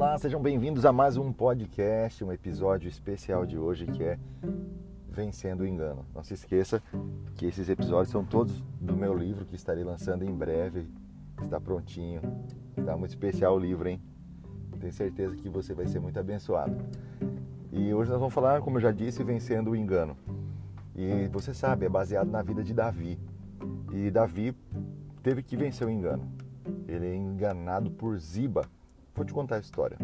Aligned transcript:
Olá, 0.00 0.16
sejam 0.16 0.40
bem-vindos 0.40 0.86
a 0.86 0.92
mais 0.92 1.16
um 1.16 1.32
podcast, 1.32 2.22
um 2.22 2.32
episódio 2.32 2.88
especial 2.88 3.44
de 3.44 3.58
hoje 3.58 3.84
que 3.84 4.04
é 4.04 4.16
Vencendo 5.10 5.62
o 5.62 5.66
Engano. 5.66 6.06
Não 6.14 6.22
se 6.22 6.34
esqueça 6.34 6.80
que 7.34 7.44
esses 7.44 7.68
episódios 7.68 8.08
são 8.08 8.24
todos 8.24 8.60
do 8.80 8.96
meu 8.96 9.12
livro 9.12 9.44
que 9.44 9.56
estarei 9.56 9.82
lançando 9.82 10.22
em 10.22 10.32
breve. 10.32 10.86
Está 11.42 11.60
prontinho. 11.60 12.20
Está 12.76 12.96
muito 12.96 13.10
especial 13.10 13.56
o 13.56 13.58
livro, 13.58 13.88
hein? 13.88 14.00
Tenho 14.78 14.92
certeza 14.92 15.34
que 15.34 15.48
você 15.48 15.74
vai 15.74 15.88
ser 15.88 15.98
muito 15.98 16.20
abençoado. 16.20 16.76
E 17.72 17.92
hoje 17.92 18.08
nós 18.08 18.20
vamos 18.20 18.32
falar, 18.32 18.60
como 18.60 18.76
eu 18.76 18.82
já 18.82 18.92
disse, 18.92 19.24
Vencendo 19.24 19.72
o 19.72 19.76
Engano. 19.76 20.16
E 20.94 21.26
você 21.26 21.52
sabe, 21.52 21.86
é 21.86 21.88
baseado 21.88 22.30
na 22.30 22.40
vida 22.40 22.62
de 22.62 22.72
Davi. 22.72 23.18
E 23.92 24.12
Davi 24.12 24.56
teve 25.24 25.42
que 25.42 25.56
vencer 25.56 25.88
o 25.88 25.90
engano. 25.90 26.30
Ele 26.86 27.04
é 27.04 27.16
enganado 27.16 27.90
por 27.90 28.16
Ziba. 28.16 28.64
Vou 29.18 29.24
te 29.24 29.34
contar 29.34 29.56
a 29.56 29.58
história. 29.58 29.98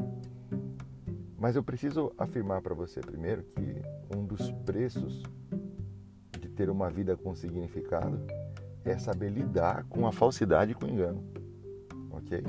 Mas 1.38 1.54
eu 1.54 1.62
preciso 1.62 2.12
afirmar 2.18 2.60
para 2.62 2.74
você 2.74 3.00
primeiro 3.00 3.44
que 3.44 3.80
um 4.12 4.26
dos 4.26 4.50
preços 4.66 5.22
de 6.40 6.48
ter 6.48 6.68
uma 6.68 6.90
vida 6.90 7.16
com 7.16 7.32
significado 7.32 8.18
é 8.84 8.98
saber 8.98 9.30
lidar 9.30 9.84
com 9.84 10.04
a 10.04 10.10
falsidade 10.10 10.72
e 10.72 10.74
com 10.74 10.86
o 10.86 10.90
engano. 10.90 11.24
Ok? 12.10 12.42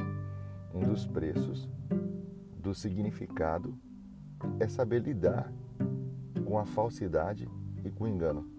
Um 0.74 0.80
dos 0.80 1.06
preços 1.06 1.70
do 2.58 2.74
significado 2.74 3.78
é 4.60 4.68
saber 4.68 5.04
lidar 5.04 5.54
com 6.46 6.58
a 6.58 6.66
falsidade 6.66 7.48
e 7.84 7.92
com 7.92 8.06
o 8.06 8.08
engano. 8.08 8.50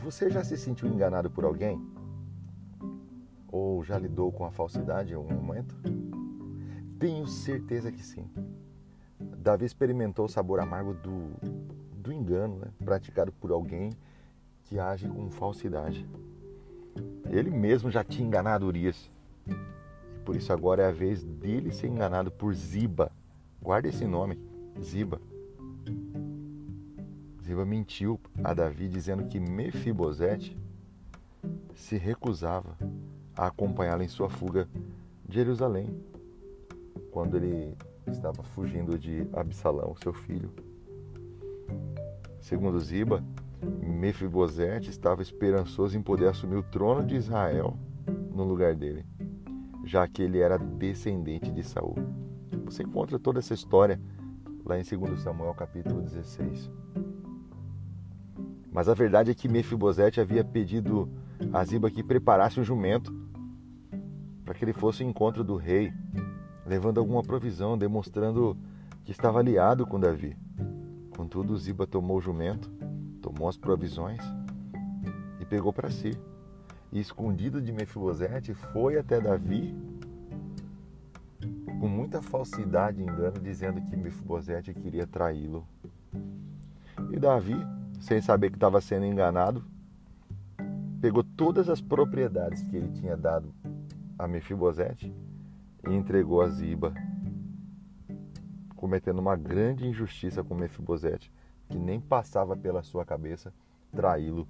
Você 0.00 0.30
já 0.30 0.44
se 0.44 0.56
sentiu 0.56 0.86
enganado 0.86 1.28
por 1.28 1.44
alguém? 1.44 1.84
Ou 3.48 3.82
já 3.82 3.98
lidou 3.98 4.30
com 4.30 4.44
a 4.44 4.52
falsidade 4.52 5.12
em 5.12 5.16
algum 5.16 5.34
momento? 5.34 5.74
Tenho 6.98 7.26
certeza 7.26 7.92
que 7.92 8.02
sim. 8.02 8.28
Davi 9.18 9.64
experimentou 9.64 10.24
o 10.24 10.28
sabor 10.28 10.60
amargo 10.60 10.94
do, 10.94 11.30
do 11.94 12.12
engano 12.12 12.56
né? 12.56 12.68
praticado 12.84 13.30
por 13.32 13.50
alguém 13.50 13.92
que 14.64 14.78
age 14.78 15.08
com 15.08 15.30
falsidade. 15.30 16.06
Ele 17.30 17.50
mesmo 17.50 17.90
já 17.90 18.02
tinha 18.02 18.26
enganado 18.26 18.66
Urias. 18.66 19.10
E 19.46 20.18
por 20.24 20.36
isso 20.36 20.52
agora 20.52 20.82
é 20.82 20.88
a 20.88 20.92
vez 20.92 21.22
dele 21.22 21.72
ser 21.72 21.88
enganado 21.88 22.30
por 22.30 22.54
Ziba. 22.54 23.12
Guarda 23.60 23.88
esse 23.88 24.06
nome, 24.06 24.38
Ziba. 24.80 25.20
Ziba 27.44 27.64
mentiu 27.64 28.18
a 28.42 28.52
Davi 28.54 28.88
dizendo 28.88 29.24
que 29.26 29.38
Mefibosete 29.38 30.56
se 31.74 31.96
recusava 31.96 32.76
a 33.36 33.46
acompanhá-lo 33.46 34.02
em 34.02 34.08
sua 34.08 34.28
fuga 34.28 34.68
de 35.28 35.34
Jerusalém, 35.36 35.88
quando 37.10 37.36
ele 37.36 37.76
estava 38.06 38.42
fugindo 38.42 38.98
de 38.98 39.26
Absalão, 39.32 39.94
seu 39.96 40.12
filho. 40.12 40.50
Segundo 42.40 42.78
Ziba, 42.78 43.24
Mefibosete 43.82 44.90
estava 44.90 45.22
esperançoso 45.22 45.96
em 45.96 46.02
poder 46.02 46.28
assumir 46.28 46.56
o 46.56 46.62
trono 46.62 47.04
de 47.06 47.16
Israel 47.16 47.76
no 48.32 48.44
lugar 48.44 48.74
dele, 48.74 49.04
já 49.84 50.06
que 50.06 50.22
ele 50.22 50.38
era 50.38 50.58
descendente 50.58 51.50
de 51.50 51.62
Saul. 51.62 51.96
Você 52.64 52.82
encontra 52.82 53.18
toda 53.18 53.38
essa 53.38 53.54
história 53.54 54.00
lá 54.64 54.78
em 54.78 54.82
2 54.82 55.20
Samuel 55.20 55.54
capítulo 55.54 56.02
16. 56.02 56.70
Mas 58.70 58.88
a 58.88 58.94
verdade 58.94 59.30
é 59.30 59.34
que 59.34 59.48
Mefibosete 59.48 60.20
havia 60.20 60.44
pedido 60.44 61.08
a 61.52 61.64
Ziba 61.64 61.90
que 61.90 62.02
preparasse 62.02 62.60
um 62.60 62.64
jumento 62.64 63.14
para 64.44 64.54
que 64.54 64.64
ele 64.64 64.72
fosse 64.72 65.02
ao 65.02 65.08
encontro 65.08 65.42
do 65.42 65.56
rei, 65.56 65.92
levando 66.66 66.98
alguma 66.98 67.22
provisão, 67.22 67.78
demonstrando 67.78 68.56
que 69.04 69.12
estava 69.12 69.38
aliado 69.38 69.86
com 69.86 70.00
Davi. 70.00 70.36
Contudo, 71.16 71.56
Ziba 71.56 71.86
tomou 71.86 72.18
o 72.18 72.20
jumento, 72.20 72.68
tomou 73.22 73.48
as 73.48 73.56
provisões 73.56 74.20
e 75.40 75.44
pegou 75.44 75.72
para 75.72 75.90
si. 75.90 76.18
E 76.92 77.00
escondido 77.00 77.60
de 77.60 77.72
Mefibosete, 77.72 78.52
foi 78.54 78.98
até 78.98 79.20
Davi 79.20 79.74
com 81.80 81.88
muita 81.88 82.22
falsidade 82.22 83.00
e 83.00 83.04
engano, 83.04 83.38
dizendo 83.40 83.80
que 83.82 83.96
Mefibosete 83.96 84.72
queria 84.74 85.06
traí-lo. 85.06 85.66
E 87.10 87.18
Davi, 87.18 87.56
sem 88.00 88.20
saber 88.20 88.50
que 88.50 88.56
estava 88.56 88.80
sendo 88.80 89.06
enganado, 89.06 89.64
pegou 91.00 91.22
todas 91.22 91.68
as 91.68 91.80
propriedades 91.80 92.62
que 92.62 92.76
ele 92.76 92.88
tinha 92.88 93.16
dado 93.16 93.52
a 94.18 94.26
Mefibosete 94.26 95.14
e 95.88 95.94
entregou 95.94 96.42
a 96.42 96.48
Ziba, 96.48 96.92
cometendo 98.74 99.18
uma 99.18 99.36
grande 99.36 99.86
injustiça 99.86 100.42
com 100.42 100.54
Mefibosete, 100.54 101.32
que 101.68 101.78
nem 101.78 102.00
passava 102.00 102.56
pela 102.56 102.82
sua 102.82 103.04
cabeça 103.04 103.52
traí-lo. 103.94 104.46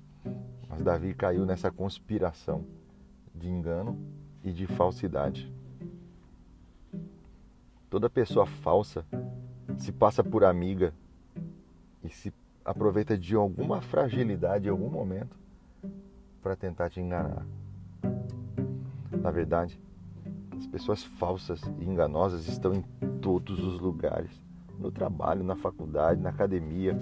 Mas 0.68 0.82
Davi 0.82 1.14
caiu 1.14 1.46
nessa 1.46 1.70
conspiração 1.70 2.64
de 3.34 3.48
engano 3.48 3.98
e 4.42 4.52
de 4.52 4.66
falsidade. 4.66 5.52
Toda 7.88 8.10
pessoa 8.10 8.46
falsa 8.46 9.06
se 9.78 9.92
passa 9.92 10.24
por 10.24 10.44
amiga 10.44 10.92
e 12.02 12.08
se 12.08 12.32
aproveita 12.64 13.16
de 13.16 13.34
alguma 13.34 13.80
fragilidade 13.80 14.66
em 14.66 14.70
algum 14.70 14.90
momento 14.90 15.36
para 16.42 16.56
tentar 16.56 16.90
te 16.90 17.00
enganar. 17.00 17.46
Na 19.22 19.30
verdade, 19.30 19.80
as 20.66 20.70
pessoas 20.70 21.02
falsas 21.02 21.62
e 21.78 21.84
enganosas 21.84 22.48
estão 22.48 22.74
em 22.74 22.82
todos 23.20 23.58
os 23.60 23.78
lugares 23.78 24.30
no 24.78 24.90
trabalho, 24.90 25.42
na 25.42 25.56
faculdade, 25.56 26.20
na 26.20 26.30
academia, 26.30 26.98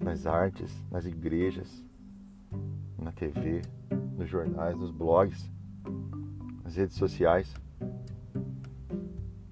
nas 0.00 0.26
artes, 0.26 0.70
nas 0.90 1.06
igrejas, 1.06 1.82
na 2.98 3.12
TV, 3.12 3.62
nos 4.16 4.28
jornais, 4.28 4.76
nos 4.76 4.90
blogs, 4.90 5.50
nas 6.64 6.74
redes 6.76 6.96
sociais. 6.96 7.54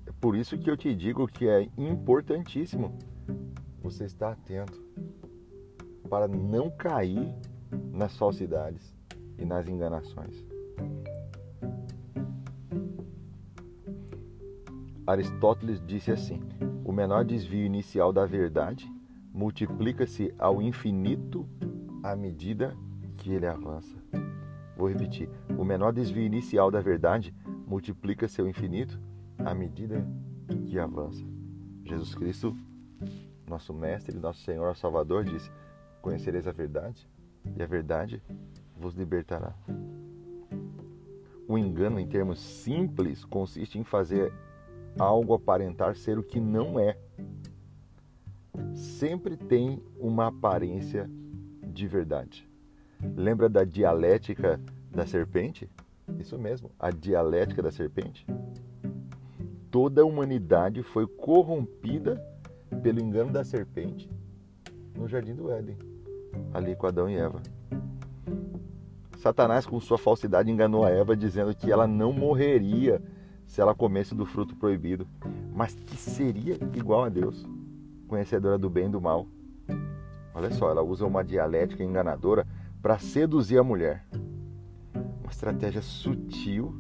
É 0.07 0.13
por 0.21 0.37
isso 0.37 0.59
que 0.59 0.69
eu 0.69 0.77
te 0.77 0.95
digo 0.95 1.27
que 1.27 1.49
é 1.49 1.69
importantíssimo 1.79 2.99
você 3.81 4.05
estar 4.05 4.33
atento 4.33 4.83
para 6.11 6.29
não 6.29 6.71
cair 6.71 7.33
nas 7.93 8.17
falsidades 8.17 8.95
e 9.39 9.45
nas 9.45 9.69
enganações. 9.69 10.45
Aristóteles 15.07 15.83
disse 15.87 16.11
assim: 16.11 16.41
o 16.85 16.93
menor 16.93 17.25
desvio 17.25 17.65
inicial 17.65 18.13
da 18.13 18.25
verdade 18.25 18.91
multiplica-se 19.33 20.35
ao 20.39 20.63
infinito 20.63 21.47
à 22.03 22.17
medida 22.17 22.77
que 23.17 23.33
ele 23.33 23.47
avança. 23.47 23.97
Vou 24.77 24.89
repetir: 24.89 25.29
o 25.59 25.65
menor 25.65 25.93
desvio 25.93 26.23
inicial 26.23 26.71
da 26.71 26.81
verdade 26.81 27.35
multiplica-se 27.67 28.41
ao 28.41 28.49
infinito 28.49 28.99
à 29.39 29.55
medida 29.55 30.07
que 30.67 30.79
avança. 30.79 31.25
Jesus 31.85 32.15
Cristo, 32.15 32.57
nosso 33.47 33.75
Mestre, 33.75 34.19
nosso 34.19 34.41
Senhor, 34.43 34.75
Salvador, 34.77 35.25
disse: 35.25 35.51
Conhecereis 36.01 36.47
a 36.47 36.53
verdade, 36.53 37.07
e 37.57 37.63
a 37.63 37.67
verdade 37.67 38.23
vos 38.77 38.95
libertará. 38.95 39.55
O 41.47 41.59
engano, 41.59 42.01
em 42.01 42.07
termos 42.07 42.41
simples, 42.41 43.23
consiste 43.25 43.79
em 43.79 43.85
fazer 43.85 44.33
algo 44.99 45.35
aparentar 45.35 45.97
ser 45.97 46.19
o 46.19 46.23
que 46.23 46.41
não 46.41 46.79
é. 46.79 46.97
Sempre 48.75 49.37
tem 49.37 49.83
uma 49.99 50.29
aparência 50.29 51.11
de 51.63 51.87
verdade. 51.87 52.49
Lembra 53.17 53.49
da 53.49 53.65
dialética 53.65 54.61
da 54.91 55.07
serpente? 55.07 55.69
Isso 56.19 56.39
mesmo, 56.39 56.71
a 56.79 56.91
dialética 56.91 57.63
da 57.63 57.71
serpente. 57.71 58.27
Toda 59.71 60.03
a 60.03 60.05
humanidade 60.05 60.83
foi 60.83 61.07
corrompida 61.07 62.23
pelo 62.83 63.01
engano 63.01 63.33
da 63.33 63.45
serpente 63.45 64.09
no 64.97 65.09
jardim 65.09 65.35
do 65.35 65.51
Éden, 65.51 65.77
ali 66.53 66.77
com 66.77 66.87
Adão 66.87 67.11
e 67.11 67.17
Eva. 67.17 67.43
Satanás, 69.19 69.67
com 69.67 69.81
sua 69.81 69.99
falsidade, 69.99 70.51
enganou 70.51 70.85
a 70.85 70.91
Eva 70.91 71.17
dizendo 71.17 71.55
que 71.55 71.73
ela 71.73 71.87
não 71.87 72.13
morreria 72.13 73.03
se 73.47 73.61
ela 73.61 73.75
comesse 73.75 74.15
do 74.15 74.27
fruto 74.27 74.57
proibido, 74.57 75.07
mas 75.55 75.75
que 75.75 75.97
seria 75.97 76.59
igual 76.75 77.05
a 77.05 77.09
Deus, 77.09 77.47
conhecedora 78.09 78.59
do 78.59 78.69
bem 78.69 78.87
e 78.87 78.91
do 78.91 79.01
mal. 79.01 79.27
Olha 80.35 80.51
só, 80.51 80.71
ela 80.71 80.83
usa 80.83 81.07
uma 81.07 81.23
dialética 81.23 81.85
enganadora 81.85 82.47
para 82.83 82.99
seduzir 82.99 83.59
a 83.59 83.65
mulher. 83.65 84.05
Uma 85.23 85.31
estratégia 85.31 85.81
sutil. 85.81 86.75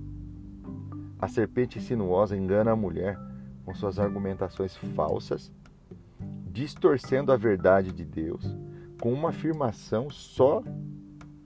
A 1.18 1.28
serpente 1.28 1.80
sinuosa 1.80 2.36
engana 2.36 2.72
a 2.72 2.76
mulher 2.76 3.18
com 3.64 3.74
suas 3.74 3.98
argumentações 3.98 4.76
falsas, 4.76 5.50
distorcendo 6.50 7.32
a 7.32 7.36
verdade 7.36 7.92
de 7.92 8.04
Deus 8.04 8.44
com 9.00 9.12
uma 9.12 9.30
afirmação 9.30 10.10
só 10.10 10.62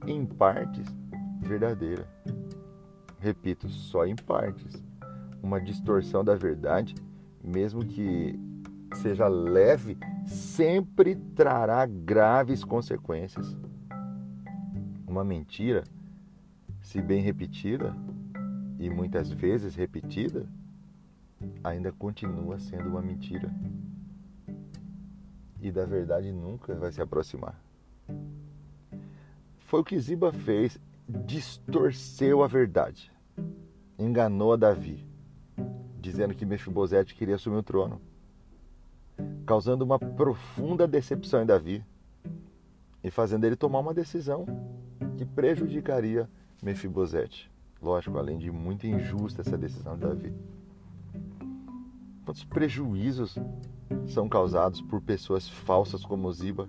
em 0.07 0.25
partes 0.25 0.87
verdadeira. 1.41 2.09
Repito, 3.21 3.69
só 3.69 4.07
em 4.07 4.17
partes 4.17 4.83
uma 5.43 5.61
distorção 5.61 6.25
da 6.25 6.35
verdade 6.35 6.95
mesmo 7.43 7.85
que 7.85 8.39
seja 8.97 9.29
leve, 9.29 9.97
sempre 10.27 11.15
trará 11.15 11.87
graves 11.87 12.65
consequências. 12.65 13.57
Uma 15.07 15.25
mentira, 15.25 15.85
se 16.81 17.01
bem 17.01 17.23
repetida, 17.23 17.95
e 18.79 18.89
muitas 18.89 19.31
vezes 19.31 19.75
repetida, 19.75 20.47
ainda 21.65 21.91
continua 21.93 22.59
sendo 22.59 22.89
uma 22.89 23.03
mentira. 23.03 23.53
E 25.61 25.73
da 25.73 25.85
verdade 25.85 26.31
nunca 26.31 26.75
vai 26.75 26.93
se 26.93 27.03
aproximar. 27.03 27.61
Foi 29.59 29.81
o 29.81 29.85
que 29.85 29.99
Ziba 29.99 30.33
fez, 30.33 30.79
distorceu 31.09 32.43
a 32.43 32.47
verdade. 32.47 33.11
Enganou 33.99 34.53
a 34.53 34.57
Davi, 34.57 35.08
dizendo 36.09 36.35
que 36.35 36.47
Mefibosete 36.47 37.15
queria 37.15 37.35
assumir 37.35 37.59
o 37.59 37.63
trono, 37.63 38.01
causando 39.45 39.85
uma 39.85 39.99
profunda 39.99 40.89
decepção 40.89 41.43
em 41.43 41.47
Davi 41.47 41.85
e 43.05 43.11
fazendo 43.11 43.45
ele 43.45 43.57
tomar 43.57 43.81
uma 43.81 43.93
decisão 43.93 44.47
que 45.19 45.27
prejudicaria 45.27 46.29
Mefibosete. 46.63 47.51
Lógico, 47.81 48.17
além 48.17 48.39
de 48.39 48.51
muito 48.51 48.87
injusta 48.87 49.43
essa 49.43 49.57
decisão 49.59 49.95
de 49.95 50.01
Davi. 50.01 50.33
Quantos 52.25 52.45
prejuízos 52.45 53.37
são 54.07 54.29
causados 54.29 54.81
por 54.81 55.03
pessoas 55.03 55.47
falsas 55.47 56.05
como 56.05 56.33
Ziba? 56.33 56.67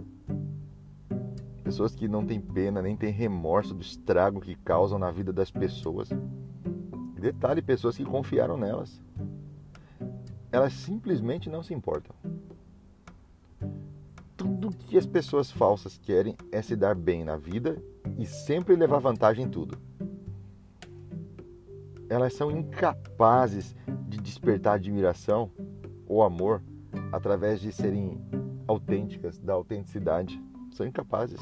Pessoas 1.63 1.95
que 1.95 2.07
não 2.07 2.25
têm 2.25 2.41
pena 2.41 2.81
nem 2.81 2.95
têm 2.95 3.11
remorso 3.11 3.73
do 3.73 3.81
estrago 3.81 4.41
que 4.41 4.55
causam 4.55 4.99
na 4.99 5.11
vida 5.11 5.31
das 5.31 5.49
pessoas. 5.49 6.09
Detalhe, 7.19 7.61
pessoas 7.61 7.95
que 7.97 8.05
confiaram 8.05 8.57
nelas. 8.57 9.01
Elas 10.51 10.73
simplesmente 10.73 11.49
não 11.49 11.61
se 11.61 11.73
importam. 11.73 12.15
Tudo 14.35 14.71
que 14.71 14.97
as 14.97 15.05
pessoas 15.05 15.51
falsas 15.51 15.97
querem 15.97 16.35
é 16.51 16.61
se 16.61 16.75
dar 16.75 16.95
bem 16.95 17.23
na 17.23 17.37
vida 17.37 17.81
e 18.17 18.25
sempre 18.25 18.75
levar 18.75 18.99
vantagem 18.99 19.45
em 19.45 19.49
tudo 19.49 19.77
elas 22.09 22.33
são 22.33 22.49
incapazes 22.49 23.75
de 24.07 24.17
despertar 24.17 24.73
admiração 24.73 25.51
ou 26.07 26.23
amor 26.23 26.61
através 27.11 27.61
de 27.61 27.71
serem 27.71 28.19
autênticas, 28.67 29.37
da 29.37 29.53
autenticidade. 29.53 30.41
São 30.71 30.87
incapazes. 30.87 31.39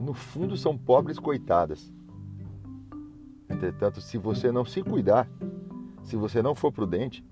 No 0.00 0.14
fundo, 0.14 0.56
são 0.56 0.78
pobres 0.78 1.18
coitadas. 1.18 1.92
Entretanto, 3.50 4.00
se 4.00 4.16
você 4.16 4.52
não 4.52 4.64
se 4.64 4.82
cuidar, 4.82 5.28
se 6.04 6.16
você 6.16 6.40
não 6.40 6.54
for 6.54 6.72
prudente, 6.72 7.24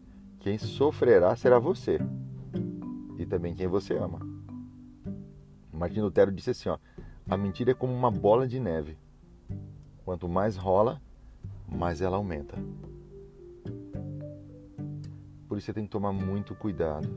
quem 0.42 0.58
sofrerá 0.58 1.34
será 1.36 1.60
você 1.60 2.00
e 3.16 3.24
também 3.24 3.54
quem 3.54 3.68
você 3.68 3.94
ama. 3.94 4.18
Martin 5.72 6.00
Lutero 6.00 6.32
disse 6.32 6.50
assim: 6.50 6.68
ó, 6.68 6.78
a 7.28 7.36
mentira 7.36 7.70
é 7.70 7.74
como 7.74 7.92
uma 7.92 8.10
bola 8.10 8.46
de 8.46 8.58
neve. 8.58 8.98
Quanto 10.04 10.28
mais 10.28 10.56
rola, 10.56 11.00
mais 11.68 12.00
ela 12.00 12.16
aumenta. 12.16 12.56
Por 15.48 15.58
isso 15.58 15.66
você 15.66 15.72
tem 15.72 15.84
que 15.84 15.90
tomar 15.90 16.12
muito 16.12 16.56
cuidado. 16.56 17.08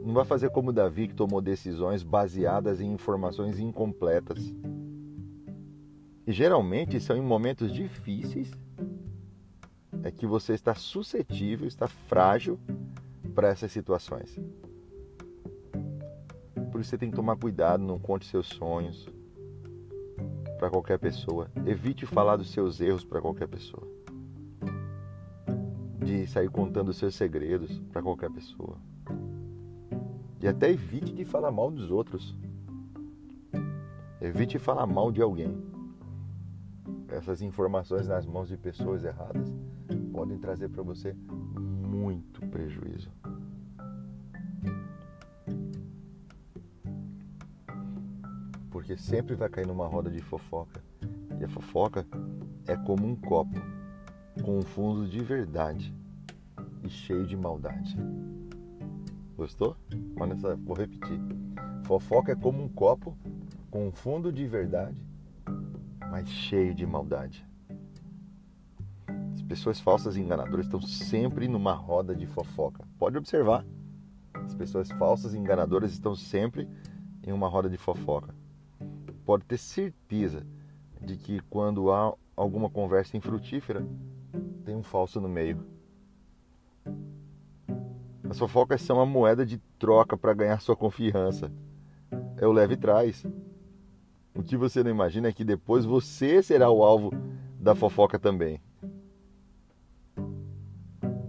Não 0.00 0.14
vai 0.14 0.24
fazer 0.24 0.50
como 0.50 0.72
Davi, 0.72 1.08
que 1.08 1.14
tomou 1.14 1.40
decisões 1.40 2.04
baseadas 2.04 2.80
em 2.80 2.92
informações 2.92 3.58
incompletas. 3.58 4.54
E 6.24 6.30
geralmente 6.30 7.00
são 7.00 7.16
em 7.16 7.22
momentos 7.22 7.72
difíceis 7.72 8.52
é 10.02 10.10
que 10.10 10.26
você 10.26 10.52
está 10.52 10.74
suscetível, 10.74 11.66
está 11.66 11.86
frágil 11.86 12.58
para 13.34 13.48
essas 13.48 13.72
situações. 13.72 14.38
Por 16.70 16.80
isso 16.80 16.90
você 16.90 16.98
tem 16.98 17.10
que 17.10 17.16
tomar 17.16 17.36
cuidado, 17.36 17.82
não 17.82 17.98
conte 17.98 18.26
seus 18.26 18.46
sonhos, 18.48 19.08
para 20.58 20.70
qualquer 20.70 20.98
pessoa. 20.98 21.50
Evite 21.66 22.06
falar 22.06 22.36
dos 22.36 22.50
seus 22.50 22.80
erros 22.80 23.04
para 23.04 23.20
qualquer 23.20 23.48
pessoa. 23.48 23.86
De 25.98 26.26
sair 26.26 26.48
contando 26.48 26.90
os 26.90 26.96
seus 26.96 27.14
segredos 27.14 27.78
para 27.92 28.02
qualquer 28.02 28.30
pessoa. 28.30 28.76
E 30.40 30.48
até 30.48 30.70
evite 30.70 31.12
de 31.12 31.24
falar 31.24 31.50
mal 31.50 31.70
dos 31.70 31.90
outros. 31.90 32.34
Evite 34.20 34.58
falar 34.58 34.86
mal 34.86 35.12
de 35.12 35.20
alguém. 35.20 35.71
Essas 37.12 37.42
informações 37.42 38.08
nas 38.08 38.26
mãos 38.26 38.48
de 38.48 38.56
pessoas 38.56 39.04
erradas 39.04 39.52
podem 40.12 40.38
trazer 40.38 40.68
para 40.68 40.82
você 40.82 41.14
muito 41.14 42.40
prejuízo. 42.48 43.10
porque 48.82 48.96
sempre 48.96 49.36
vai 49.36 49.48
cair 49.48 49.66
numa 49.66 49.86
roda 49.86 50.10
de 50.10 50.20
fofoca. 50.20 50.82
E 51.38 51.44
a 51.44 51.48
fofoca 51.48 52.04
é 52.66 52.76
como 52.76 53.06
um 53.06 53.14
copo 53.14 53.60
com 54.42 54.58
um 54.58 54.62
fundo 54.62 55.08
de 55.08 55.20
verdade 55.20 55.94
e 56.82 56.88
cheio 56.88 57.24
de 57.24 57.36
maldade. 57.36 57.96
Gostou? 59.36 59.76
Olha 60.18 60.36
só, 60.36 60.56
vou 60.56 60.76
repetir. 60.76 61.20
Fofoca 61.84 62.32
é 62.32 62.34
como 62.34 62.62
um 62.62 62.68
copo 62.68 63.16
com 63.70 63.86
um 63.86 63.92
fundo 63.92 64.32
de 64.32 64.46
verdade, 64.48 65.00
mas 66.12 66.28
cheio 66.28 66.74
de 66.74 66.86
maldade. 66.86 67.44
As 69.34 69.42
pessoas 69.42 69.80
falsas 69.80 70.14
e 70.14 70.20
enganadoras 70.20 70.66
estão 70.66 70.80
sempre 70.80 71.48
numa 71.48 71.72
roda 71.72 72.14
de 72.14 72.26
fofoca. 72.26 72.86
Pode 72.98 73.18
observar. 73.18 73.64
As 74.34 74.54
pessoas 74.54 74.92
falsas 74.92 75.34
e 75.34 75.38
enganadoras 75.38 75.90
estão 75.92 76.14
sempre 76.14 76.68
em 77.26 77.32
uma 77.32 77.48
roda 77.48 77.68
de 77.68 77.78
fofoca 77.78 78.32
pode 79.24 79.44
ter 79.44 79.58
certeza 79.58 80.46
de 81.00 81.16
que 81.16 81.40
quando 81.48 81.90
há 81.90 82.14
alguma 82.36 82.68
conversa 82.68 83.16
infrutífera, 83.16 83.86
tem 84.64 84.74
um 84.74 84.82
falso 84.82 85.20
no 85.20 85.28
meio. 85.28 85.64
As 88.28 88.38
fofocas 88.38 88.80
são 88.80 89.00
a 89.00 89.06
moeda 89.06 89.44
de 89.44 89.58
troca 89.78 90.16
para 90.16 90.32
ganhar 90.32 90.60
sua 90.60 90.76
confiança. 90.76 91.52
É 92.36 92.46
o 92.46 92.52
leve 92.52 92.76
trás. 92.76 93.24
O 94.34 94.42
que 94.42 94.56
você 94.56 94.82
não 94.82 94.90
imagina 94.90 95.28
é 95.28 95.32
que 95.32 95.44
depois 95.44 95.84
você 95.84 96.42
será 96.42 96.70
o 96.70 96.82
alvo 96.82 97.10
da 97.60 97.74
fofoca 97.74 98.18
também. 98.18 98.60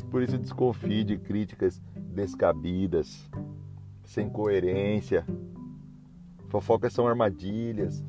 Por 0.09 0.21
isso 0.21 0.37
desconfie 0.37 1.03
de 1.03 1.17
críticas 1.17 1.81
descabidas, 1.95 3.29
sem 4.03 4.29
coerência, 4.29 5.25
Fofocas 6.53 6.93
são 6.93 7.07
armadilhas. 7.07 8.05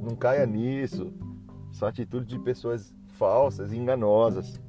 Não 0.00 0.14
caia 0.14 0.46
nisso. 0.46 1.12
São 1.72 1.88
atitudes 1.88 2.28
de 2.28 2.38
pessoas 2.38 2.94
falsas 3.18 3.72
e 3.72 3.76
enganosas. 3.76 4.62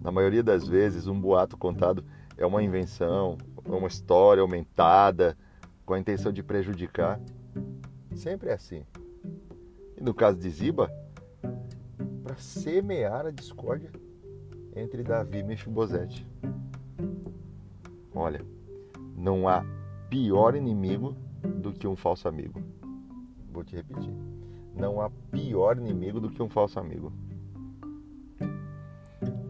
Na 0.00 0.12
maioria 0.12 0.40
das 0.40 0.68
vezes, 0.68 1.08
um 1.08 1.20
boato 1.20 1.56
contado 1.56 2.04
é 2.36 2.46
uma 2.46 2.62
invenção, 2.62 3.36
uma 3.66 3.88
história 3.88 4.40
aumentada 4.40 5.36
com 5.84 5.94
a 5.94 5.98
intenção 5.98 6.30
de 6.30 6.44
prejudicar. 6.44 7.20
Sempre 8.18 8.50
é 8.50 8.54
assim. 8.54 8.84
E 9.96 10.02
no 10.02 10.12
caso 10.12 10.36
de 10.38 10.50
Ziba, 10.50 10.90
para 12.24 12.34
semear 12.34 13.26
a 13.26 13.30
discórdia 13.30 13.92
entre 14.74 15.04
Davi 15.04 15.38
e 15.38 15.42
Mefibosete. 15.44 16.26
Olha, 18.12 18.44
não 19.16 19.48
há 19.48 19.64
pior 20.10 20.56
inimigo 20.56 21.16
do 21.62 21.72
que 21.72 21.86
um 21.86 21.94
falso 21.94 22.26
amigo. 22.26 22.60
Vou 23.52 23.62
te 23.62 23.76
repetir. 23.76 24.12
Não 24.74 25.00
há 25.00 25.08
pior 25.30 25.78
inimigo 25.78 26.20
do 26.20 26.28
que 26.28 26.42
um 26.42 26.48
falso 26.48 26.80
amigo. 26.80 27.12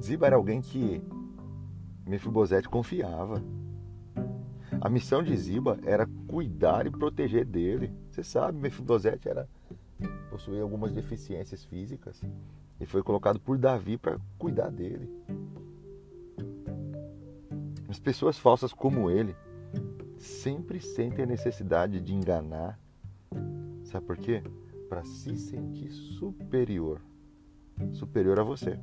Ziba 0.02 0.26
era 0.26 0.36
alguém 0.36 0.60
que 0.60 1.02
Mefibosete 2.06 2.68
confiava. 2.68 3.42
A 4.78 4.90
missão 4.90 5.22
de 5.22 5.34
Ziba 5.34 5.78
era 5.84 6.06
cuidar 6.26 6.86
e 6.86 6.90
proteger 6.90 7.46
dele. 7.46 7.90
Você 8.18 8.24
sabe, 8.24 8.58
Mefibosete 8.58 9.28
era 9.28 9.48
possuía 10.28 10.60
algumas 10.60 10.92
deficiências 10.92 11.62
físicas 11.64 12.20
e 12.80 12.84
foi 12.84 13.00
colocado 13.00 13.38
por 13.38 13.56
Davi 13.56 13.96
para 13.96 14.18
cuidar 14.36 14.70
dele. 14.70 15.08
As 17.88 18.00
pessoas 18.00 18.36
falsas 18.36 18.72
como 18.72 19.08
ele 19.08 19.36
sempre 20.18 20.80
sentem 20.80 21.22
a 21.22 21.28
necessidade 21.28 22.00
de 22.00 22.12
enganar. 22.12 22.76
Sabe 23.84 24.04
por 24.04 24.16
quê? 24.16 24.42
Para 24.88 25.04
se 25.04 25.36
sentir 25.36 25.92
superior. 25.92 27.00
Superior 27.92 28.40
a 28.40 28.42
você. 28.42 28.80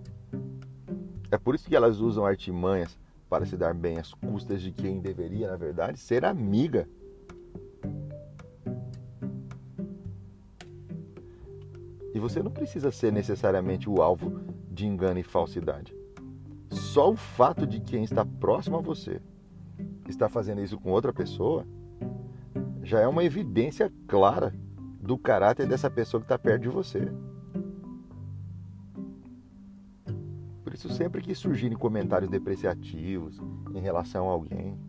É 1.29 1.37
por 1.37 1.55
isso 1.55 1.67
que 1.67 1.75
elas 1.75 1.99
usam 1.99 2.25
artimanhas 2.25 2.97
para 3.29 3.45
se 3.45 3.57
dar 3.57 3.73
bem 3.73 3.97
às 3.97 4.13
custas 4.13 4.61
de 4.61 4.71
quem 4.71 5.01
deveria, 5.01 5.51
na 5.51 5.57
verdade, 5.57 5.99
ser 5.99 6.23
amiga. 6.23 6.87
Você 12.27 12.41
não 12.41 12.49
precisa 12.49 12.91
ser 12.91 13.13
necessariamente 13.13 13.87
o 13.87 14.01
alvo 14.01 14.41
de 14.71 14.87
engano 14.87 15.19
e 15.19 15.23
falsidade. 15.23 15.95
só 16.71 17.11
o 17.11 17.15
fato 17.15 17.67
de 17.67 17.79
quem 17.79 18.03
está 18.03 18.25
próximo 18.25 18.77
a 18.77 18.81
você 18.81 19.21
está 20.07 20.27
fazendo 20.27 20.61
isso 20.61 20.75
com 20.79 20.89
outra 20.89 21.13
pessoa 21.13 21.67
já 22.81 22.99
é 22.99 23.07
uma 23.07 23.23
evidência 23.23 23.93
clara 24.07 24.55
do 24.99 25.19
caráter 25.19 25.67
dessa 25.67 25.87
pessoa 25.87 26.19
que 26.19 26.25
está 26.25 26.37
perto 26.37 26.63
de 26.63 26.69
você. 26.69 27.11
Por 30.63 30.73
isso, 30.73 30.89
sempre 30.89 31.21
que 31.21 31.35
surgirem 31.35 31.77
comentários 31.77 32.29
depreciativos 32.29 33.39
em 33.73 33.79
relação 33.79 34.29
a 34.29 34.31
alguém, 34.31 34.79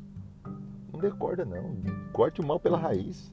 não 0.90 0.98
decorda 0.98 1.44
não, 1.44 1.76
corte 2.12 2.40
o 2.40 2.46
mal 2.46 2.58
pela 2.58 2.78
raiz. 2.78 3.30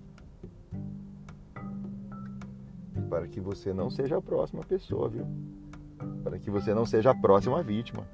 Para 3.13 3.27
que 3.27 3.39
você 3.39 3.71
não 3.71 3.91
seja 3.91 4.17
a 4.17 4.21
próxima 4.23 4.63
pessoa, 4.63 5.07
viu? 5.07 5.27
Para 6.23 6.39
que 6.39 6.49
você 6.49 6.73
não 6.73 6.83
seja 6.83 7.11
a 7.11 7.15
próxima 7.15 7.61
vítima. 7.61 8.07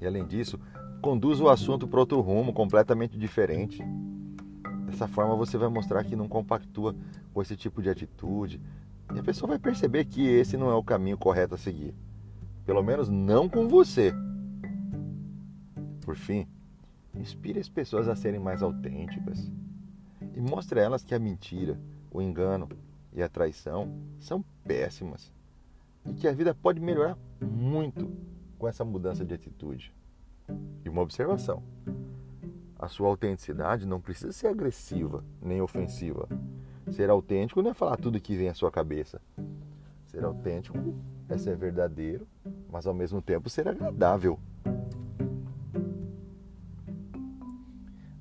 E 0.00 0.06
além 0.06 0.24
disso, 0.24 0.58
conduz 1.02 1.38
o 1.38 1.50
assunto 1.50 1.86
para 1.86 2.00
outro 2.00 2.18
rumo 2.22 2.50
completamente 2.50 3.18
diferente. 3.18 3.84
Dessa 4.86 5.06
forma 5.06 5.36
você 5.36 5.58
vai 5.58 5.68
mostrar 5.68 6.02
que 6.02 6.16
não 6.16 6.26
compactua 6.26 6.96
com 7.34 7.42
esse 7.42 7.54
tipo 7.56 7.82
de 7.82 7.90
atitude. 7.90 8.58
E 9.14 9.18
a 9.18 9.22
pessoa 9.22 9.50
vai 9.50 9.58
perceber 9.58 10.06
que 10.06 10.26
esse 10.26 10.56
não 10.56 10.70
é 10.70 10.74
o 10.74 10.82
caminho 10.82 11.18
correto 11.18 11.56
a 11.56 11.58
seguir. 11.58 11.94
Pelo 12.64 12.82
menos 12.82 13.10
não 13.10 13.50
com 13.50 13.68
você. 13.68 14.14
Por 16.00 16.16
fim, 16.16 16.48
inspire 17.14 17.60
as 17.60 17.68
pessoas 17.68 18.08
a 18.08 18.16
serem 18.16 18.40
mais 18.40 18.62
autênticas. 18.62 19.52
E 20.34 20.40
mostre 20.40 20.80
a 20.80 20.84
elas 20.84 21.04
que 21.04 21.14
a 21.14 21.18
mentira, 21.18 21.78
o 22.10 22.22
engano 22.22 22.68
e 23.12 23.22
a 23.22 23.28
traição 23.28 23.92
são 24.18 24.44
péssimas. 24.64 25.32
E 26.04 26.12
que 26.12 26.28
a 26.28 26.32
vida 26.32 26.54
pode 26.54 26.80
melhorar 26.80 27.16
muito 27.40 28.10
com 28.58 28.66
essa 28.68 28.84
mudança 28.84 29.24
de 29.24 29.34
atitude. 29.34 29.94
E 30.84 30.88
uma 30.88 31.02
observação: 31.02 31.62
a 32.78 32.88
sua 32.88 33.08
autenticidade 33.08 33.86
não 33.86 34.00
precisa 34.00 34.32
ser 34.32 34.48
agressiva 34.48 35.24
nem 35.42 35.60
ofensiva. 35.60 36.28
Ser 36.90 37.10
autêntico 37.10 37.60
não 37.60 37.72
é 37.72 37.74
falar 37.74 37.96
tudo 37.96 38.20
que 38.20 38.36
vem 38.36 38.48
à 38.48 38.54
sua 38.54 38.70
cabeça. 38.70 39.20
Ser 40.06 40.24
autêntico 40.24 40.78
é 41.28 41.36
ser 41.36 41.56
verdadeiro, 41.56 42.26
mas 42.70 42.86
ao 42.86 42.94
mesmo 42.94 43.20
tempo 43.20 43.50
ser 43.50 43.68
agradável. 43.68 44.38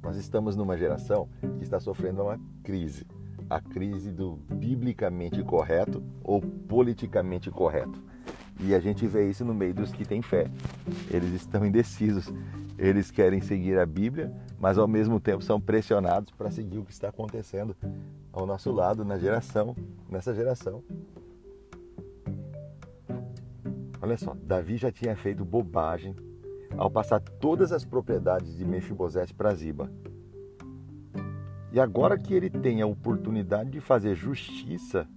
Nós 0.02 0.18
estamos 0.18 0.56
numa 0.56 0.78
geração 0.78 1.30
que 1.58 1.64
está 1.64 1.80
sofrendo 1.80 2.24
uma 2.24 2.40
crise. 2.64 3.06
A 3.50 3.62
crise 3.62 4.12
do 4.12 4.38
biblicamente 4.50 5.42
correto 5.44 6.04
ou 6.24 6.42
politicamente 6.42 7.50
correto. 7.50 8.02
E 8.60 8.74
a 8.74 8.80
gente 8.80 9.06
vê 9.06 9.30
isso 9.30 9.46
no 9.46 9.54
meio 9.54 9.74
dos 9.74 9.92
que 9.92 10.06
têm 10.06 10.22
fé. 10.22 10.50
Eles 11.10 11.32
estão 11.34 11.64
indecisos. 11.66 12.34
Eles 12.78 13.10
querem 13.10 13.42
seguir 13.42 13.80
a 13.80 13.86
Bíblia, 13.86 14.32
mas 14.60 14.78
ao 14.78 14.88
mesmo 14.88 15.20
tempo 15.20 15.44
são 15.44 15.60
pressionados 15.60 16.32
para 16.32 16.52
seguir 16.52 16.78
o 16.78 16.86
que 16.86 16.92
está 16.92 17.10
acontecendo 17.10 17.76
ao 18.32 18.46
nosso 18.46 18.72
lado, 18.72 19.04
na 19.04 19.18
geração, 19.18 19.76
nessa 20.10 20.34
geração. 20.34 20.84
Olha 24.00 24.16
só, 24.16 24.36
Davi 24.44 24.78
já 24.78 24.92
tinha 24.92 25.16
feito 25.16 25.44
bobagem 25.44 26.16
ao 26.78 26.90
passar 26.90 27.20
todas 27.20 27.72
as 27.72 27.84
propriedades 27.84 28.56
de 28.56 28.64
Mefibosete 28.64 29.34
para 29.34 29.54
Ziba. 29.56 29.92
E 31.72 31.80
agora 31.80 32.18
que 32.18 32.34
ele 32.34 32.50
tem 32.50 32.82
a 32.82 32.88
oportunidade 32.88 33.72
de 33.72 33.82
fazer 33.82 34.16
justiça 34.16 35.08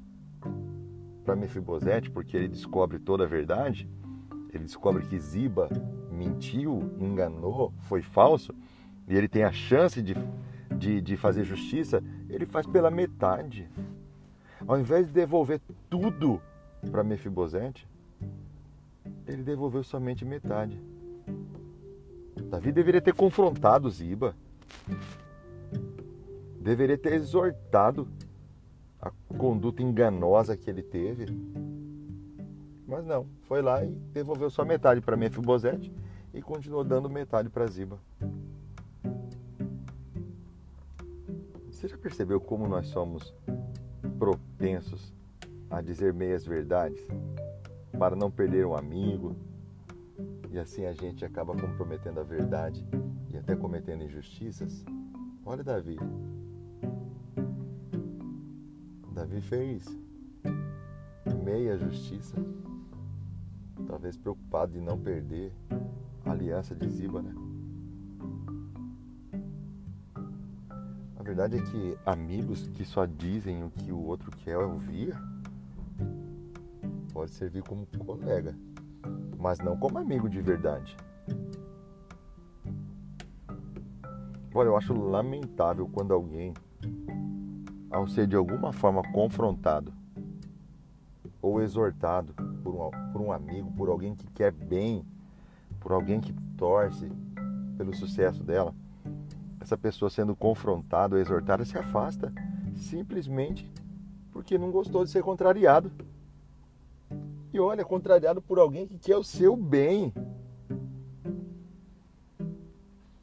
para 1.24 1.36
Mefibosete, 1.36 2.10
porque 2.10 2.36
ele 2.36 2.48
descobre 2.48 2.98
toda 2.98 3.24
a 3.24 3.26
verdade, 3.26 3.88
ele 4.52 4.64
descobre 4.64 5.06
que 5.06 5.18
Ziba 5.18 5.68
mentiu, 6.10 6.92
enganou, 6.98 7.72
foi 7.82 8.02
falso, 8.02 8.54
e 9.08 9.16
ele 9.16 9.28
tem 9.28 9.44
a 9.44 9.52
chance 9.52 10.02
de, 10.02 10.14
de, 10.76 11.00
de 11.00 11.16
fazer 11.16 11.44
justiça, 11.44 12.02
ele 12.28 12.46
faz 12.46 12.66
pela 12.66 12.90
metade. 12.90 13.68
Ao 14.66 14.78
invés 14.78 15.06
de 15.06 15.12
devolver 15.12 15.60
tudo 15.88 16.40
para 16.90 17.04
Mefibosete, 17.04 17.88
ele 19.26 19.42
devolveu 19.42 19.82
somente 19.82 20.24
metade. 20.24 20.80
Davi 22.50 22.72
deveria 22.72 23.00
ter 23.00 23.14
confrontado 23.14 23.88
Ziba. 23.88 24.34
Deveria 26.60 26.98
ter 26.98 27.14
exortado 27.14 28.06
a 29.00 29.10
conduta 29.38 29.82
enganosa 29.82 30.56
que 30.56 30.68
ele 30.68 30.82
teve. 30.82 31.26
Mas 32.86 33.06
não, 33.06 33.26
foi 33.44 33.62
lá 33.62 33.82
e 33.82 33.90
devolveu 34.12 34.50
só 34.50 34.62
metade 34.62 35.00
para 35.00 35.16
Mefibosete 35.16 35.90
e 36.34 36.42
continuou 36.42 36.84
dando 36.84 37.08
metade 37.08 37.48
para 37.48 37.66
Ziba. 37.66 37.98
Você 41.70 41.88
já 41.88 41.96
percebeu 41.96 42.38
como 42.38 42.68
nós 42.68 42.88
somos 42.88 43.32
propensos 44.18 45.14
a 45.70 45.80
dizer 45.80 46.12
meias 46.12 46.44
verdades 46.44 47.00
para 47.98 48.14
não 48.14 48.30
perder 48.30 48.66
um 48.66 48.76
amigo? 48.76 49.34
E 50.50 50.58
assim 50.58 50.84
a 50.84 50.92
gente 50.92 51.24
acaba 51.24 51.54
comprometendo 51.54 52.20
a 52.20 52.22
verdade 52.22 52.84
e 53.32 53.38
até 53.38 53.56
cometendo 53.56 54.04
injustiças? 54.04 54.84
Olha 55.46 55.64
Davi, 55.64 55.96
Davi 59.20 59.42
fez 59.42 59.84
meia 61.44 61.76
justiça, 61.76 62.34
talvez 63.86 64.16
preocupado 64.16 64.72
de 64.72 64.80
não 64.80 64.98
perder 64.98 65.52
a 66.24 66.30
aliança 66.30 66.74
de 66.74 66.88
Ziba, 66.88 67.20
né? 67.20 67.34
A 71.18 71.22
verdade 71.22 71.58
é 71.58 71.60
que 71.60 71.98
amigos 72.06 72.66
que 72.68 72.82
só 72.82 73.04
dizem 73.04 73.62
o 73.62 73.70
que 73.70 73.92
o 73.92 73.98
outro 73.98 74.30
quer 74.30 74.56
ouvir 74.56 75.14
pode 77.12 77.32
servir 77.32 77.62
como 77.62 77.86
colega, 77.98 78.56
mas 79.38 79.58
não 79.58 79.76
como 79.76 79.98
amigo 79.98 80.30
de 80.30 80.40
verdade. 80.40 80.96
Olha, 84.54 84.68
eu 84.68 84.78
acho 84.78 84.94
lamentável 84.94 85.86
quando 85.92 86.14
alguém 86.14 86.54
ao 87.90 88.06
ser 88.06 88.26
de 88.26 88.36
alguma 88.36 88.72
forma 88.72 89.02
confrontado 89.12 89.92
ou 91.42 91.60
exortado 91.60 92.32
por 92.62 92.74
um, 92.74 92.90
por 93.12 93.20
um 93.20 93.32
amigo, 93.32 93.72
por 93.72 93.88
alguém 93.88 94.14
que 94.14 94.26
quer 94.28 94.52
bem, 94.52 95.04
por 95.80 95.92
alguém 95.92 96.20
que 96.20 96.32
torce 96.56 97.10
pelo 97.76 97.94
sucesso 97.94 98.44
dela, 98.44 98.74
essa 99.60 99.76
pessoa 99.76 100.10
sendo 100.10 100.36
confrontada 100.36 101.16
ou 101.16 101.20
exortada 101.20 101.64
se 101.64 101.76
afasta 101.76 102.32
simplesmente 102.76 103.70
porque 104.32 104.56
não 104.56 104.70
gostou 104.70 105.04
de 105.04 105.10
ser 105.10 105.22
contrariado. 105.22 105.90
E 107.52 107.58
olha, 107.58 107.84
contrariado 107.84 108.40
por 108.40 108.58
alguém 108.58 108.86
que 108.86 108.96
quer 108.96 109.16
o 109.16 109.24
seu 109.24 109.56
bem. 109.56 110.12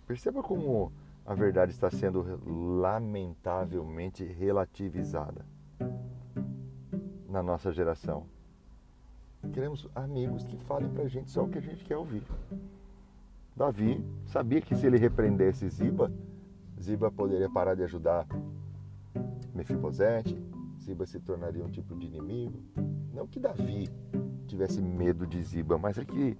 Perceba 0.06 0.44
como 0.44 0.92
a 1.28 1.34
verdade 1.34 1.74
está 1.74 1.92
sendo 1.92 2.24
lamentavelmente 2.80 4.24
relativizada 4.24 5.46
na 7.28 7.44
nossa 7.44 7.70
geração. 7.70 8.26
Queremos 9.52 9.90
amigos 9.94 10.48
que 10.48 10.56
falem 10.56 10.90
para 10.90 11.04
a 11.04 11.08
gente 11.10 11.30
só 11.30 11.44
o 11.44 11.50
que 11.50 11.58
a 11.58 11.62
gente 11.62 11.84
quer 11.84 11.98
ouvir. 11.98 12.24
Davi 13.54 14.02
sabia 14.26 14.62
que 14.62 14.74
se 14.74 14.88
ele 14.88 14.98
repreendesse 14.98 15.68
Ziba, 15.68 16.10
Ziba 16.82 17.12
poderia 17.12 17.50
parar 17.50 17.76
de 17.76 17.84
ajudar 17.84 18.26
Mefibosete, 19.54 20.42
Ziba 20.80 21.06
se 21.06 21.20
tornaria 21.20 21.66
um 21.66 21.70
tipo 21.70 21.94
de 21.94 22.06
inimigo. 22.06 22.58
Não 23.14 23.28
que 23.28 23.40
Davi 23.40 23.90
tivesse 24.48 24.82
medo 24.82 25.28
de 25.28 25.44
Ziba, 25.44 25.78
mas 25.78 25.98
é 25.98 26.06
que 26.06 26.38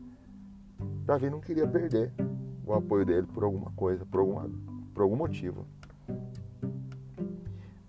Davi 1.06 1.30
não 1.30 1.42
queria 1.42 1.68
perder 1.68 2.14
o 2.66 2.74
apoio 2.74 3.06
dele 3.06 3.28
por 3.28 3.44
alguma 3.44 3.72
coisa, 3.72 4.06
por 4.06 4.22
alguma 4.22 4.50
por 4.98 5.04
algum 5.04 5.16
motivo. 5.16 5.68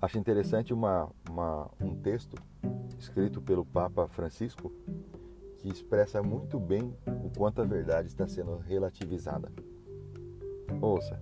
Acho 0.01 0.19
interessante 0.19 0.75
uma, 0.75 1.09
uma, 1.27 1.71
um 1.81 1.95
texto 1.97 2.37
escrito 2.99 3.41
pelo 3.41 3.65
Papa 3.65 4.07
Francisco 4.09 4.71
que 5.59 5.71
expressa 5.71 6.23
muito 6.23 6.61
bem 6.61 6.95
o 7.25 7.31
quanto 7.35 7.63
a 7.63 7.65
verdade 7.65 8.09
está 8.09 8.29
sendo 8.29 8.59
relativizada. 8.59 9.51
Ouça. 10.83 11.19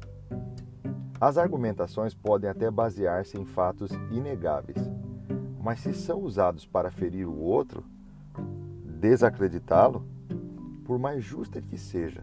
As 1.20 1.38
argumentações 1.38 2.14
podem 2.14 2.50
até 2.50 2.68
basear-se 2.68 3.38
em 3.38 3.44
fatos 3.44 3.92
inegáveis, 4.10 4.90
mas 5.62 5.78
se 5.78 5.94
são 5.94 6.20
usados 6.20 6.66
para 6.66 6.90
ferir 6.90 7.28
o 7.28 7.38
outro, 7.38 7.84
desacreditá-lo, 8.98 10.04
por 10.84 10.98
mais 10.98 11.22
justa 11.22 11.62
que 11.62 11.78
seja, 11.78 12.22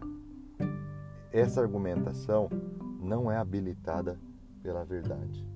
essa 1.32 1.62
argumentação 1.62 2.50
não 3.04 3.30
é 3.30 3.36
habilitada 3.36 4.18
pela 4.62 4.84
verdade. 4.84 5.46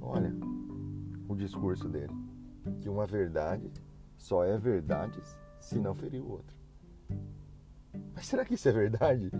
Olha 0.00 0.32
o 1.28 1.34
discurso 1.34 1.88
dele, 1.88 2.14
que 2.80 2.88
uma 2.88 3.06
verdade 3.06 3.70
só 4.16 4.44
é 4.44 4.56
verdade 4.56 5.20
se 5.60 5.80
não 5.80 5.94
ferir 5.94 6.22
o 6.22 6.30
outro. 6.30 6.56
Mas 8.14 8.26
será 8.26 8.44
que 8.44 8.54
isso 8.54 8.68
é 8.68 8.72
verdade? 8.72 9.30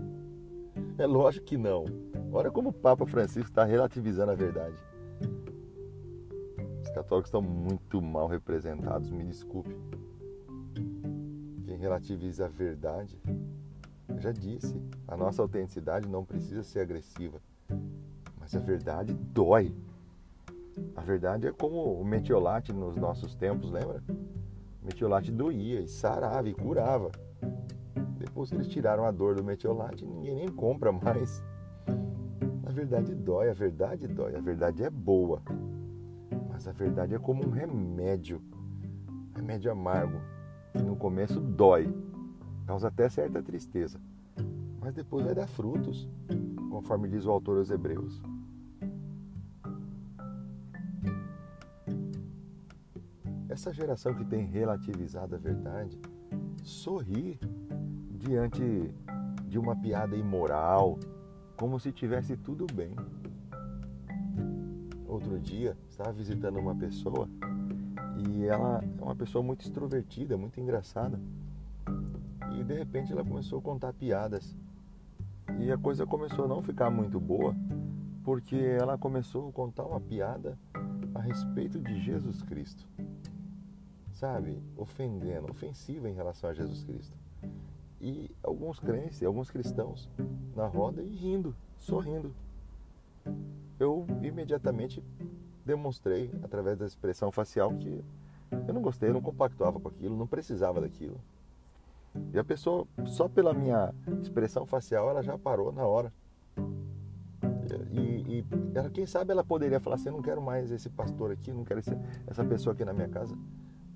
É 0.98 1.06
lógico 1.06 1.46
que 1.46 1.56
não. 1.56 1.84
Olha 2.32 2.50
como 2.50 2.70
o 2.70 2.72
Papa 2.72 3.06
Francisco 3.06 3.48
está 3.48 3.64
relativizando 3.64 4.32
a 4.32 4.34
verdade. 4.34 4.76
Os 6.82 6.90
católicos 6.90 7.28
estão 7.28 7.42
muito 7.42 8.02
mal 8.02 8.26
representados, 8.26 9.10
me 9.10 9.24
desculpe. 9.24 9.74
Quem 11.64 11.76
relativiza 11.76 12.46
a 12.46 12.48
verdade, 12.48 13.20
já 14.22 14.30
disse, 14.30 14.80
a 15.08 15.16
nossa 15.16 15.42
autenticidade 15.42 16.08
não 16.08 16.24
precisa 16.24 16.62
ser 16.62 16.80
agressiva, 16.80 17.40
mas 18.38 18.54
a 18.54 18.60
verdade 18.60 19.12
dói. 19.12 19.74
A 20.94 21.00
verdade 21.00 21.48
é 21.48 21.52
como 21.52 22.00
o 22.00 22.04
metiolate 22.04 22.72
nos 22.72 22.96
nossos 22.96 23.34
tempos, 23.34 23.70
lembra? 23.70 24.02
O 24.80 24.86
metiolate 24.86 25.32
doía 25.32 25.80
e 25.80 25.88
sarava 25.88 26.48
e 26.48 26.54
curava. 26.54 27.10
Depois 28.16 28.48
que 28.48 28.54
eles 28.54 28.68
tiraram 28.68 29.04
a 29.04 29.10
dor 29.10 29.34
do 29.34 29.42
metiolate, 29.42 30.06
ninguém 30.06 30.36
nem 30.36 30.48
compra 30.48 30.92
mais. 30.92 31.42
A 32.64 32.70
verdade 32.70 33.14
dói, 33.14 33.50
a 33.50 33.54
verdade 33.54 34.06
dói, 34.06 34.36
a 34.36 34.40
verdade 34.40 34.84
é 34.84 34.88
boa. 34.88 35.42
Mas 36.48 36.68
a 36.68 36.72
verdade 36.72 37.14
é 37.14 37.18
como 37.18 37.44
um 37.44 37.50
remédio, 37.50 38.40
remédio 39.34 39.70
amargo, 39.70 40.20
que 40.72 40.82
no 40.82 40.94
começo 40.94 41.40
dói, 41.40 41.92
causa 42.66 42.88
até 42.88 43.08
certa 43.08 43.42
tristeza, 43.42 44.00
mas 44.82 44.92
depois 44.92 45.24
vai 45.24 45.34
dar 45.34 45.46
frutos, 45.46 46.08
conforme 46.68 47.08
diz 47.08 47.24
o 47.24 47.30
autor 47.30 47.58
aos 47.58 47.70
Hebreus. 47.70 48.20
Essa 53.48 53.72
geração 53.72 54.12
que 54.12 54.24
tem 54.24 54.44
relativizado 54.44 55.36
a 55.36 55.38
verdade 55.38 56.00
sorri 56.64 57.38
diante 58.10 58.92
de 59.46 59.58
uma 59.58 59.76
piada 59.76 60.16
imoral, 60.16 60.98
como 61.56 61.78
se 61.78 61.92
tivesse 61.92 62.36
tudo 62.36 62.66
bem. 62.74 62.96
Outro 65.06 65.38
dia, 65.38 65.76
estava 65.88 66.10
visitando 66.12 66.58
uma 66.58 66.74
pessoa 66.74 67.28
e 68.26 68.46
ela 68.46 68.82
é 68.98 69.02
uma 69.02 69.14
pessoa 69.14 69.44
muito 69.44 69.60
extrovertida, 69.60 70.36
muito 70.36 70.58
engraçada. 70.58 71.20
E 72.58 72.64
de 72.64 72.74
repente 72.74 73.12
ela 73.12 73.24
começou 73.24 73.60
a 73.60 73.62
contar 73.62 73.92
piadas. 73.92 74.56
E 75.60 75.70
a 75.70 75.78
coisa 75.78 76.06
começou 76.06 76.44
a 76.44 76.48
não 76.48 76.62
ficar 76.62 76.90
muito 76.90 77.20
boa, 77.20 77.54
porque 78.24 78.56
ela 78.56 78.98
começou 78.98 79.48
a 79.48 79.52
contar 79.52 79.84
uma 79.84 80.00
piada 80.00 80.58
a 81.14 81.20
respeito 81.20 81.80
de 81.80 82.00
Jesus 82.00 82.42
Cristo 82.42 82.86
sabe, 84.22 84.62
ofendendo, 84.76 85.50
ofensiva 85.50 86.08
em 86.08 86.14
relação 86.14 86.48
a 86.48 86.54
Jesus 86.54 86.84
Cristo. 86.84 87.18
E 88.00 88.30
alguns 88.40 88.78
crentes, 88.78 89.20
alguns 89.20 89.50
cristãos 89.50 90.08
na 90.54 90.64
roda 90.64 91.02
e 91.02 91.08
rindo, 91.08 91.52
sorrindo. 91.76 92.32
Eu 93.80 94.06
imediatamente 94.22 95.02
demonstrei, 95.66 96.30
através 96.40 96.78
da 96.78 96.86
expressão 96.86 97.32
facial, 97.32 97.76
que 97.76 98.04
eu 98.52 98.72
não 98.72 98.80
gostei, 98.80 99.08
eu 99.08 99.14
não 99.14 99.20
compactuava 99.20 99.80
com 99.80 99.88
aquilo, 99.88 100.16
não 100.16 100.28
precisava 100.28 100.80
daquilo. 100.80 101.20
E 102.32 102.38
a 102.38 102.44
pessoa, 102.44 102.86
só 103.06 103.28
pela 103.28 103.54
minha 103.54 103.92
expressão 104.22 104.66
facial, 104.66 105.08
ela 105.10 105.22
já 105.22 105.38
parou 105.38 105.72
na 105.72 105.86
hora. 105.86 106.12
E, 107.90 108.38
e 108.38 108.44
ela, 108.74 108.90
quem 108.90 109.06
sabe 109.06 109.32
ela 109.32 109.44
poderia 109.44 109.80
falar 109.80 109.96
assim: 109.96 110.08
eu 110.08 110.14
não 110.14 110.22
quero 110.22 110.40
mais 110.40 110.70
esse 110.70 110.88
pastor 110.90 111.30
aqui, 111.30 111.52
não 111.52 111.64
quero 111.64 111.80
esse, 111.80 111.96
essa 112.26 112.44
pessoa 112.44 112.74
aqui 112.74 112.84
na 112.84 112.92
minha 112.92 113.08
casa. 113.08 113.36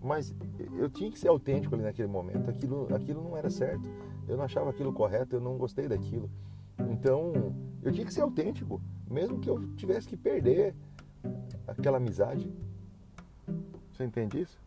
Mas 0.02 0.34
eu 0.78 0.88
tinha 0.88 1.10
que 1.10 1.18
ser 1.18 1.28
autêntico 1.28 1.74
ali 1.74 1.84
naquele 1.84 2.08
momento. 2.08 2.48
Aquilo, 2.48 2.94
aquilo 2.94 3.22
não 3.22 3.36
era 3.36 3.50
certo. 3.50 3.88
Eu 4.28 4.36
não 4.36 4.44
achava 4.44 4.70
aquilo 4.70 4.92
correto, 4.92 5.36
eu 5.36 5.40
não 5.40 5.56
gostei 5.56 5.88
daquilo. 5.88 6.30
Então, 6.90 7.54
eu 7.82 7.92
tinha 7.92 8.06
que 8.06 8.12
ser 8.12 8.20
autêntico, 8.20 8.80
mesmo 9.10 9.38
que 9.40 9.48
eu 9.48 9.66
tivesse 9.74 10.06
que 10.06 10.16
perder 10.16 10.74
aquela 11.66 11.96
amizade. 11.96 12.52
Você 13.92 14.04
entende 14.04 14.42
isso? 14.42 14.60